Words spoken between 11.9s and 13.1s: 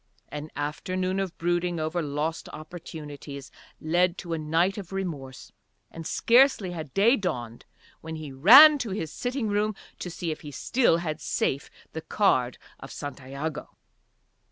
the card of